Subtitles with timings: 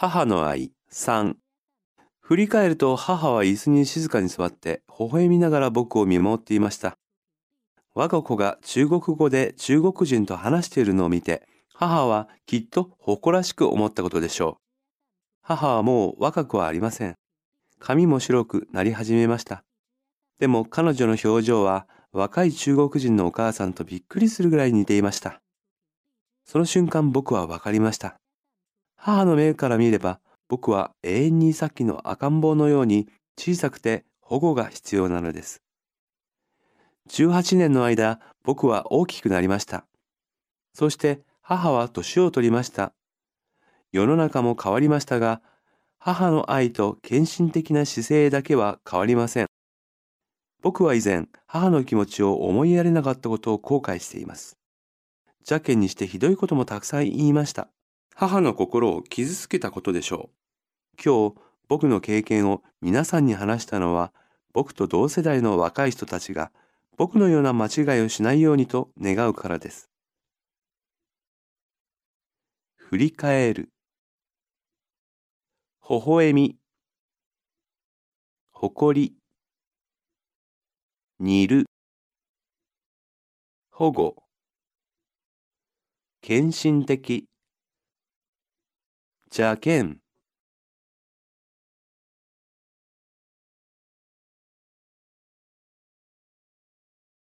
[0.00, 1.34] 母の愛3
[2.20, 6.96] 振り返ると母は椅子に静かに座って微笑みながら僕を見守っていました。
[7.96, 14.62] 我が子が中国語で中国人と話しているのを見て母はきっと誇らしく思ったことでしょう。
[15.42, 17.16] 母はもう若くはありません。
[17.80, 19.64] 髪も白くなり始めました。
[20.38, 25.40] でも彼女の表情は若い中国人のお母さんとびっくりするぐらい似ていました。
[26.44, 28.20] その瞬間僕は分かりました。
[28.98, 35.62] 母の目から見れば僕は永遠にさっきの赤ん坊のように小さくて保護が必要なのです。
[37.08, 39.86] 18年の間僕は大きくなりました。
[40.74, 42.92] そして母は年を取りました。
[43.92, 45.40] 世の中も変わりましたが、
[45.98, 49.46] 母の愛と献身的な姿勢だけは変わりません。
[50.60, 54.58] 僕は以前、母の気持ちを思いやれなかったことを後悔しています。
[55.40, 57.68] 邪険にしてひどいこともたくさん言いました。
[58.20, 61.00] 母の心を傷つけたことでしょう。
[61.00, 61.36] 今日、
[61.68, 64.12] 僕の経験を皆さんに話したのは、
[64.52, 66.50] 僕と同世代の若い人たちが、
[66.96, 69.88] 僕のような間違いをしないようにと願うからです。
[72.74, 73.68] 振り返る。
[75.88, 76.56] 微笑み。
[78.50, 79.14] 誇り。
[81.20, 81.66] 煮る。
[83.70, 84.16] 保護。
[86.20, 87.28] 献身的。
[89.30, 90.00] じゃけん。